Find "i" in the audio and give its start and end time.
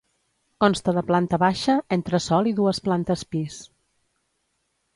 2.53-2.55